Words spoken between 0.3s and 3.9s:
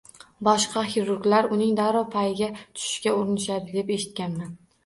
Boshqa xirurglar uning darrov payiga tushishga urinishadi